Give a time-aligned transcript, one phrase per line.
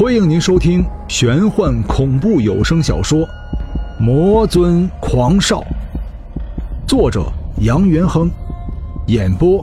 [0.00, 3.18] 欢迎您收听玄幻恐怖有声小说
[4.00, 5.60] 《魔尊狂少》，
[6.88, 8.30] 作者杨元亨，
[9.08, 9.62] 演播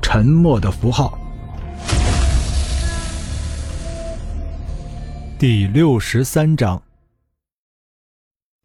[0.00, 1.18] 沉默的符号。
[5.38, 6.82] 第六十三章，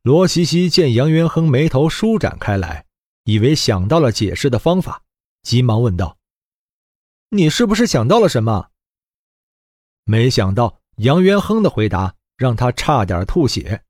[0.04, 2.86] 罗西西见杨元亨眉头舒展开来，
[3.26, 5.02] 以为想到了解释的方法，
[5.44, 6.16] 急忙问道
[7.36, 8.70] ：“你是不是想到了什么？”
[10.08, 10.81] 没想到。
[11.02, 13.84] 杨元亨的回答让他差点吐血。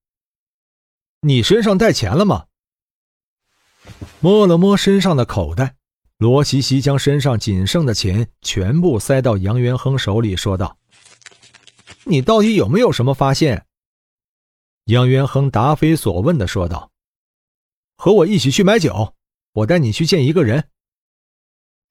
[1.19, 2.45] 你身上带钱了吗？
[4.21, 5.75] 摸了摸身上的口袋，
[6.17, 10.77] 罗西西将身上仅剩的钱全部塞到杨元亨手里，说道
[12.05, 13.65] ：“你到底有没有什么发现？”
[14.85, 16.91] 杨元亨答非所问的说道
[17.97, 19.15] ：“和我一起去买酒，
[19.51, 20.69] 我带你去见一个人。”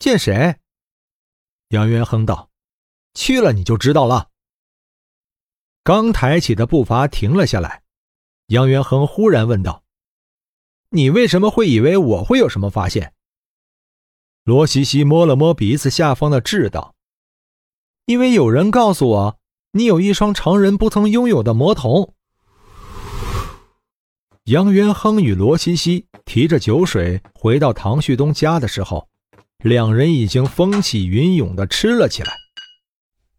[0.01, 0.57] 见谁？
[1.69, 2.49] 杨元亨道
[3.13, 4.29] ：“去了你就知道了。”
[5.83, 7.83] 刚抬起的步伐停了下来，
[8.49, 9.83] 杨元亨忽然问道
[10.91, 13.15] ：“你为什么会以为我会有什么发现？”
[14.45, 16.95] 罗西西摸了摸鼻子下方的痣道
[18.05, 19.39] ：“因为有人告诉我，
[19.73, 22.13] 你有一双常人不曾拥有的魔瞳。”
[24.45, 29.09] 杨元亨与罗西西提着酒水回到唐旭东家的时候，
[29.63, 32.37] 两人已经风起云涌的吃了起来。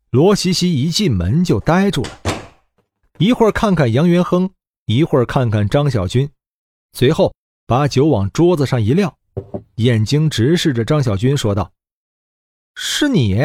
[0.09, 2.30] 罗西西一进门就呆住了。
[3.21, 4.51] 一会儿看看杨元亨，
[4.87, 6.27] 一会儿看看张小军，
[6.93, 7.31] 随后
[7.67, 9.15] 把酒往桌子上一撂，
[9.75, 11.71] 眼睛直视着张小军说道
[12.73, 13.37] ：“是你。”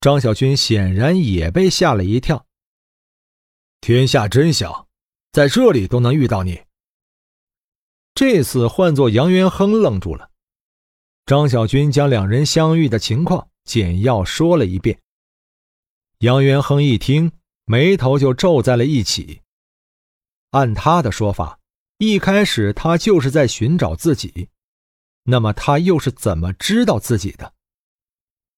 [0.00, 2.46] 张小军显然也被吓了一跳。
[3.82, 4.88] 天下真小，
[5.30, 6.58] 在这里都能遇到你。
[8.14, 10.30] 这次换做杨元亨愣住了，
[11.26, 14.98] 张小军将两人相遇的情况简要说了一遍。
[16.20, 17.30] 杨元亨一听。
[17.66, 19.42] 眉头就皱在了一起。
[20.50, 21.58] 按他的说法，
[21.98, 24.48] 一开始他就是在寻找自己，
[25.24, 27.54] 那么他又是怎么知道自己的？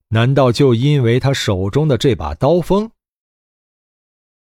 [0.08, 2.90] 难道就因为他手中的这把刀锋？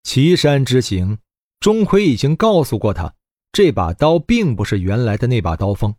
[0.03, 1.19] 岐山之行，
[1.59, 3.13] 钟馗已经告诉过他，
[3.51, 5.95] 这把刀并不是原来的那把刀锋。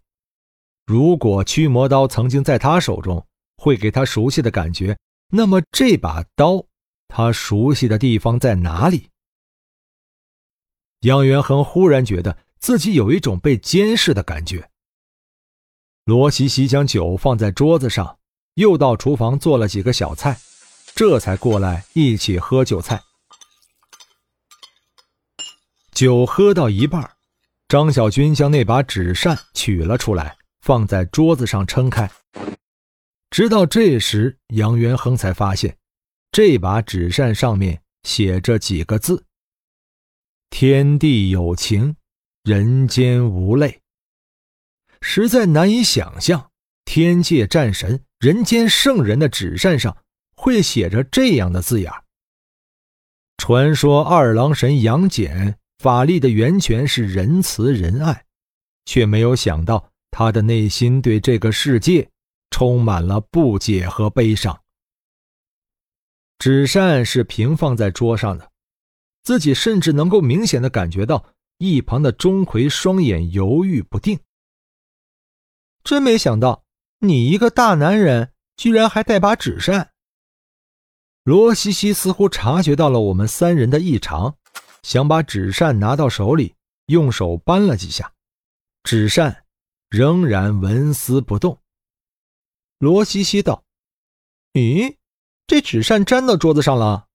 [0.86, 6.64] 如果驱魔刀曾经在他手中，会给他熟悉的感觉，那么这把刀。
[7.10, 9.10] 他熟悉的地方在哪里？
[11.00, 14.70] 杨元亨忽然觉得自己有一种被监视的感觉。
[16.04, 18.18] 罗西西将酒放在桌子上，
[18.54, 20.38] 又到厨房做了几个小菜，
[20.94, 23.02] 这才过来一起喝酒菜。
[25.92, 27.10] 酒喝到一半，
[27.68, 32.10] 张小军将那把纸扇取了出来，放在桌子上撑开。
[33.30, 35.76] 直到这时，杨元亨才发现。
[36.32, 39.24] 这把纸扇上面写着几个字
[40.50, 41.96] ：“天地有情，
[42.44, 43.80] 人间无泪。”
[45.02, 46.50] 实在难以想象，
[46.84, 49.96] 天界战神、人间圣人的纸扇上
[50.36, 51.90] 会写着这样的字眼。
[53.38, 58.26] 传说二郎神杨戬法力的源泉是仁慈仁爱，
[58.84, 62.06] 却没有想到他的内心对这个世界
[62.50, 64.59] 充满了不解和悲伤。
[66.40, 68.50] 纸扇是平放在桌上的，
[69.22, 74.18] 自己甚至能够明显的感觉到一旁的钟馗双眼犹豫不定。
[75.84, 76.64] 真没想到，
[77.00, 79.92] 你一个大男人居然还带把纸扇。
[81.24, 84.38] 罗西西似乎察觉到了我们三人的异常，
[84.82, 86.54] 想把纸扇拿到手里，
[86.86, 88.14] 用手扳了几下，
[88.82, 89.44] 纸扇
[89.90, 91.60] 仍然纹丝不动。
[92.78, 93.62] 罗西西道
[94.54, 94.96] ：“咦？”
[95.50, 97.08] 这纸扇粘到桌子上了。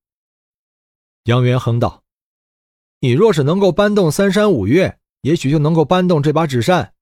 [1.23, 2.03] 杨元亨道
[2.99, 6.93] ：“你若是能够搬动三山五岳，也许就能够搬动这把纸扇。”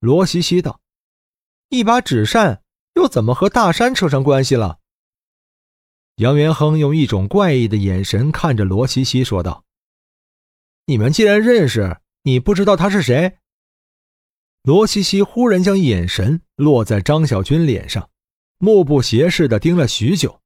[0.00, 0.80] 罗西西道
[1.70, 2.64] ：“一把纸扇
[2.94, 4.80] 又怎么和大山扯上关系了？”
[6.16, 9.64] 杨元亨用一种怪异的眼神看着罗西西，说道
[10.86, 13.38] ：“你们既然认识，你不知道他是谁？”
[14.64, 18.10] 罗西西忽然将眼神落在张小军脸上。
[18.58, 20.40] 目不斜视的盯了许久。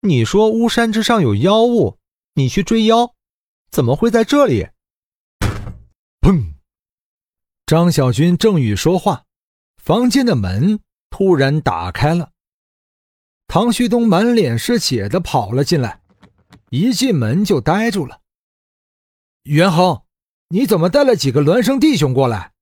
[0.00, 1.98] 你说巫山之上有妖物，
[2.34, 3.14] 你去追妖，
[3.70, 4.68] 怎么会在这里？
[6.20, 6.54] 砰！
[7.66, 9.24] 张小军正欲说话，
[9.76, 12.30] 房间的门突然打开了。
[13.46, 16.02] 唐旭东满脸是血的跑了进来，
[16.70, 18.20] 一进门就呆住了。
[19.44, 20.02] 元亨，
[20.48, 22.52] 你怎么带了几个孪生弟兄过来？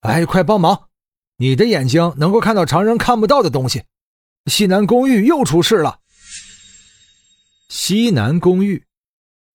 [0.00, 0.88] 哎，快帮忙！
[1.42, 3.82] 你的眼睛能够看到常人看不到的东西，
[4.46, 5.98] 西南公寓又出事了。
[7.68, 8.84] 西南公寓，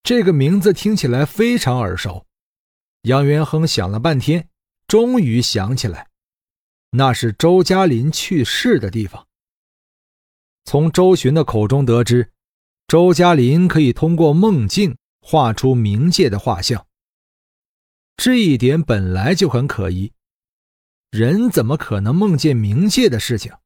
[0.04, 2.26] 这个名字听起来非常耳熟。
[3.04, 4.50] 杨元亨想了半天，
[4.86, 6.10] 终于想起来，
[6.90, 9.26] 那是周嘉林去世的地方。
[10.66, 12.34] 从周巡的口中得知，
[12.86, 16.86] 周嘉林可以通过梦境画出冥界的画像。
[18.18, 20.12] 这一点本来就很可疑，
[21.10, 23.58] 人怎么可能梦见冥界的事情？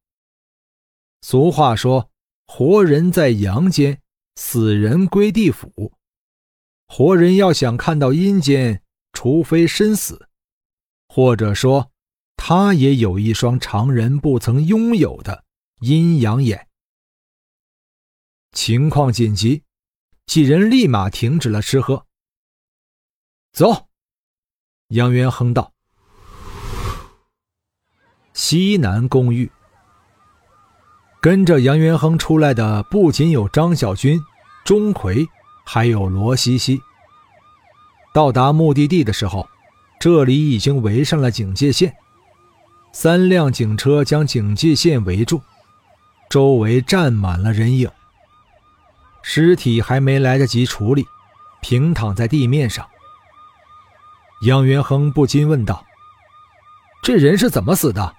[1.22, 2.10] 俗话说
[2.46, 4.00] ：“活人在阳间，
[4.36, 5.92] 死人归地府。”
[6.88, 8.82] 活人要想看到阴间。
[9.14, 10.26] 除非身死，
[11.06, 11.92] 或者说，
[12.34, 15.44] 他也有一双常人不曾拥有的
[15.80, 16.66] 阴阳眼。
[18.52, 19.64] 情况紧急，
[20.24, 22.06] 几人立马停止了吃喝。
[23.52, 23.90] 走，
[24.88, 25.74] 杨元亨道。
[28.34, 29.50] 西南公寓，
[31.20, 34.18] 跟着杨元亨出来的不仅有张小军、
[34.64, 35.28] 钟馗，
[35.66, 36.80] 还有罗西西。
[38.14, 39.46] 到达目的地的时候，
[40.00, 41.94] 这里已经围上了警戒线，
[42.92, 45.42] 三辆警车将警戒线围住，
[46.30, 47.90] 周围站满了人影。
[49.22, 51.06] 尸体还没来得及处理，
[51.60, 52.86] 平躺在地面上。
[54.46, 55.84] 杨元亨不禁问道
[57.04, 58.14] ：“这人是怎么死的？”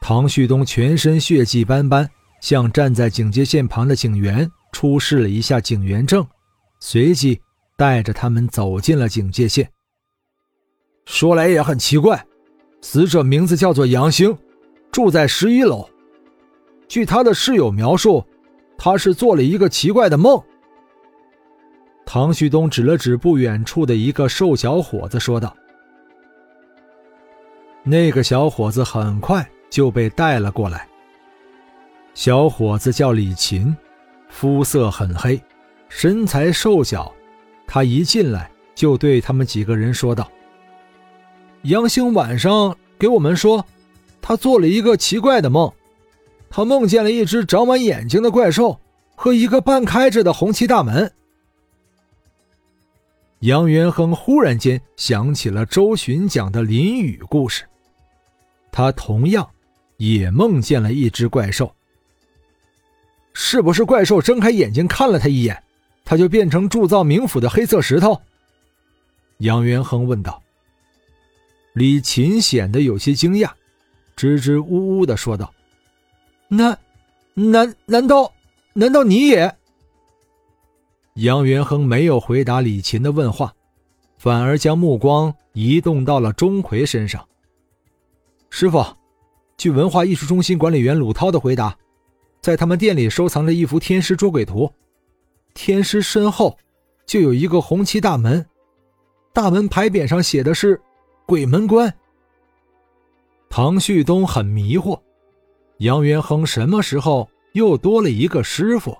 [0.00, 2.08] 唐旭东全身血迹斑斑，
[2.40, 6.26] 向站在警戒线旁的警员出示了一下警员证，
[6.80, 7.40] 随即。
[7.78, 9.70] 带着他们走进了警戒线。
[11.04, 12.26] 说来也很奇怪，
[12.80, 14.34] 死者名字叫做杨兴，
[14.90, 15.86] 住在十一楼。
[16.88, 18.24] 据他的室友描述，
[18.78, 20.42] 他是做了一个奇怪的梦。
[22.06, 25.54] 唐旭东指了指不远处的一个瘦小伙子，说道
[27.84, 30.88] ：“那个小伙子很快就被带了过来。
[32.14, 33.76] 小伙子叫李琴，
[34.28, 35.40] 肤色很黑，
[35.88, 37.12] 身材瘦小。”
[37.66, 40.30] 他一进来就对他们几个人说道
[41.62, 43.66] ：“杨兴晚上给我们说，
[44.22, 45.72] 他做了一个奇怪的梦，
[46.48, 48.80] 他梦见了一只长满眼睛的怪兽
[49.16, 51.12] 和一个半开着的红漆大门。”
[53.40, 57.64] 杨元亨忽然间想起了周巡讲的林雨故事，
[58.70, 59.48] 他同样
[59.96, 61.74] 也梦见了一只怪兽。
[63.32, 65.62] 是不是怪兽睁开眼睛看了他一眼？
[66.04, 68.20] 他就变成铸造冥府的黑色石头。
[69.38, 70.42] 杨元亨问道。
[71.72, 73.50] 李琴显得有些惊讶，
[74.14, 75.52] 支支吾吾的说道
[76.48, 76.78] ：“难，
[77.34, 78.32] 难难道
[78.72, 79.54] 难道你也？”
[81.16, 83.52] 杨元亨没有回答李琴的问话，
[84.16, 87.26] 反而将目光移动到了钟馗身上。
[88.48, 88.82] 师傅，
[89.56, 91.76] 据文化艺术中心管理员鲁涛的回答，
[92.42, 94.70] 在他们店里收藏着一幅天师捉鬼图。
[95.54, 96.56] 天师身后
[97.06, 98.44] 就有一个红漆大门，
[99.32, 100.78] 大门牌匾上写的是
[101.24, 101.92] “鬼门关”。
[103.48, 105.00] 唐旭东很迷惑，
[105.78, 108.94] 杨元亨什么时候又多了一个师傅？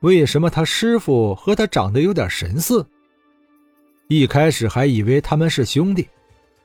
[0.00, 2.86] 为什么他师傅和他长得有点神似？
[4.08, 6.06] 一开始还以为他们是兄弟，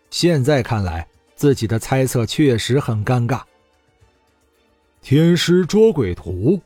[0.10, 1.07] 现在看来
[1.39, 3.41] 自己的猜测确实很尴尬。
[5.01, 6.59] 天师捉鬼图。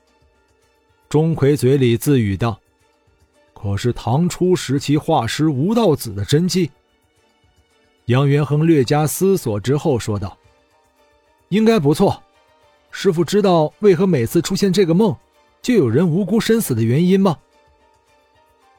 [1.08, 2.60] 钟馗嘴里自语道
[3.54, 6.72] ：“可是唐初时期画师吴道子的真迹。”
[8.06, 10.36] 杨元亨略加思索之后说道
[11.50, 12.20] ：“应该不错。
[12.90, 15.16] 师傅知道为何每次出现这个梦，
[15.62, 17.38] 就有人无辜身死的原因吗？”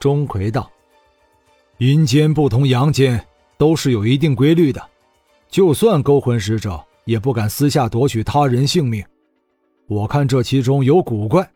[0.01, 0.69] 钟馗道
[1.79, 3.25] ：“阴间不同阳间，
[3.57, 4.85] 都是有一定规律的。
[5.55, 9.05] 就算勾魂使者，也不敢私下夺取他人性命。
[9.87, 11.49] 我看这其中有古怪。”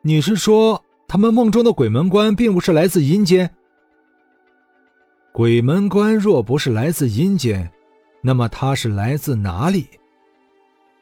[0.00, 3.50] 你是说，他们梦中的鬼门关并不是来自阴间？
[5.30, 7.70] 鬼门关若不是来自阴间，
[8.22, 9.86] 那么它是来自哪里？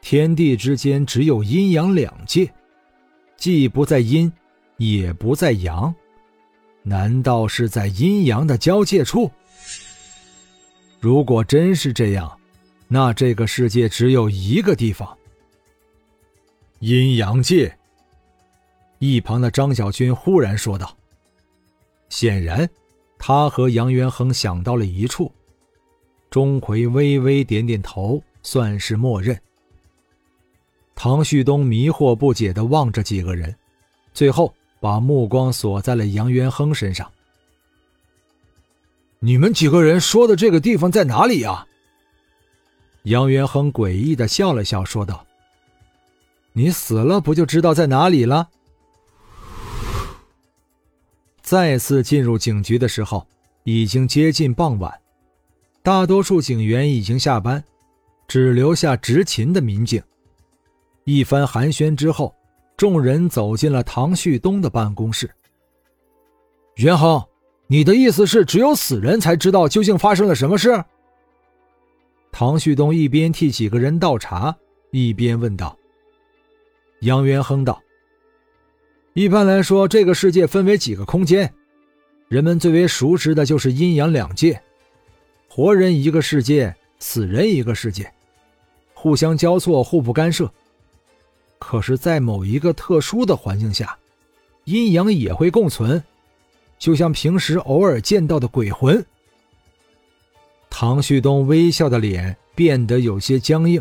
[0.00, 2.52] 天地之间只有阴阳两界，
[3.36, 4.32] 既不在阴，
[4.78, 5.94] 也不在阳，
[6.82, 9.30] 难道是在阴阳的交界处？
[11.00, 12.30] 如果真是这样，
[12.86, 15.16] 那这个世界只有一个地方——
[16.80, 17.74] 阴阳界。
[18.98, 20.94] 一旁的张小军忽然说道
[22.10, 22.68] ：“显然，
[23.18, 25.32] 他和杨元亨想到了一处。”
[26.28, 29.40] 钟馗微微点点头，算是默认。
[30.94, 33.56] 唐旭东迷惑不解地望着几个人，
[34.12, 37.10] 最后把目光锁在了杨元亨身上。
[39.22, 41.66] “你们几个人说的这个地方在哪里呀？”
[43.04, 45.26] 杨元亨诡异的笑了笑，说道
[46.52, 48.48] ：“你死了不就知道在哪里了？”
[51.42, 53.26] 再次进入警局的时候，
[53.64, 55.00] 已经接近傍晚，
[55.82, 57.62] 大多数警员已经下班，
[58.28, 60.02] 只留下执勤的民警。
[61.04, 62.34] 一番寒暄之后，
[62.76, 65.28] 众人走进了唐旭东的办公室。
[66.76, 67.22] 元亨，
[67.72, 70.84] 你的意思是只有死人才知道究竟发生了什么事？
[72.32, 74.52] 唐旭东一边替几个人倒茶，
[74.90, 75.78] 一边问道。
[77.02, 77.80] 杨元亨道
[79.14, 81.54] ：“一般来说，这个世界分为几个空间，
[82.26, 84.60] 人们最为熟知的就是阴阳两界，
[85.48, 88.12] 活人一个世界，死人一个世界，
[88.94, 90.52] 互相交错，互不干涉。
[91.60, 93.96] 可是，在某一个特殊的环境下，
[94.64, 96.02] 阴阳也会共存，
[96.80, 99.04] 就像平时偶尔见到的鬼魂。”
[100.68, 103.80] 唐旭东微笑的脸变得有些僵硬。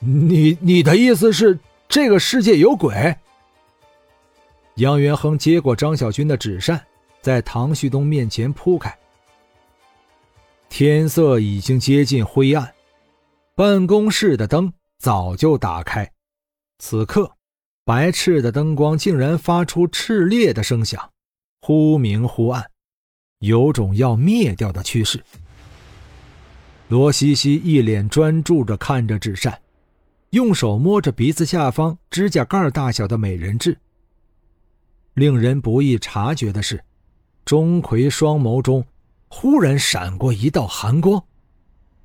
[0.00, 1.58] 你你的意思是
[1.88, 3.16] 这个世界有鬼？
[4.74, 6.84] 杨元亨接过张小军的纸扇，
[7.22, 8.94] 在唐旭东面前铺开。
[10.68, 12.74] 天色已经接近灰暗，
[13.54, 16.10] 办公室的灯早就打开，
[16.80, 17.30] 此刻
[17.84, 21.10] 白炽的灯光竟然发出炽烈的声响，
[21.66, 22.62] 忽明忽暗，
[23.38, 25.24] 有种要灭掉的趋势。
[26.88, 29.58] 罗西西一脸专注着看着纸扇。
[30.28, 33.78] 用手摸着鼻子下方指甲盖大小的美人痣。
[35.14, 36.84] 令人不易察觉的是，
[37.46, 38.84] 钟馗双眸中
[39.28, 41.24] 忽然闪过一道寒光，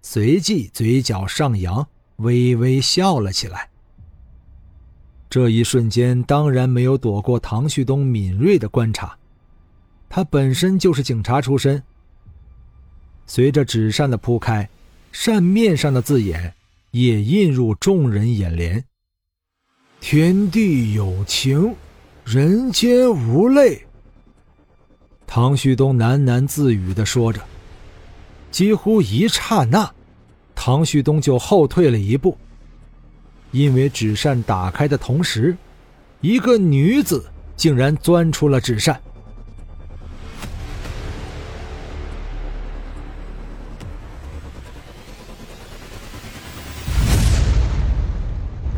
[0.02, 1.86] 随即嘴角上扬，
[2.16, 3.70] 微微笑了起来。
[5.30, 9.19] 这一瞬间当然没有躲过唐旭东敏锐的观察，
[10.10, 11.82] 他本身就是警察出身。
[13.28, 14.68] 随着纸扇的铺开，
[15.12, 16.54] 扇面上的字眼。
[16.92, 18.84] 也映入众人眼帘。
[20.02, 21.76] 天地有情，
[22.26, 23.86] 人间无泪。
[25.28, 27.40] 唐旭东喃喃自语的说着，
[28.50, 29.88] 几乎一刹那，
[30.56, 32.36] 唐旭东就后退了一步，
[33.52, 35.56] 因为纸扇打开的同时，
[36.22, 37.24] 一个女子
[37.56, 39.00] 竟然钻出了纸扇。